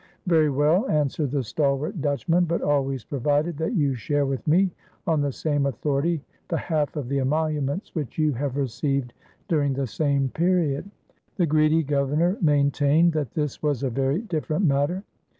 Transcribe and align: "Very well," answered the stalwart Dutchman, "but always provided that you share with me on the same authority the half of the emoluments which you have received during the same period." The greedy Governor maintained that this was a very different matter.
"Very 0.25 0.49
well," 0.49 0.89
answered 0.89 1.29
the 1.29 1.43
stalwart 1.43 2.01
Dutchman, 2.01 2.45
"but 2.45 2.63
always 2.63 3.03
provided 3.05 3.55
that 3.59 3.75
you 3.75 3.93
share 3.93 4.25
with 4.25 4.47
me 4.47 4.71
on 5.05 5.21
the 5.21 5.31
same 5.31 5.67
authority 5.67 6.23
the 6.47 6.57
half 6.57 6.95
of 6.95 7.07
the 7.07 7.19
emoluments 7.19 7.93
which 7.93 8.17
you 8.17 8.31
have 8.33 8.57
received 8.57 9.13
during 9.47 9.73
the 9.73 9.85
same 9.85 10.29
period." 10.29 10.89
The 11.35 11.45
greedy 11.45 11.83
Governor 11.83 12.35
maintained 12.41 13.13
that 13.13 13.35
this 13.35 13.61
was 13.61 13.83
a 13.83 13.91
very 13.91 14.21
different 14.23 14.65
matter. 14.65 15.03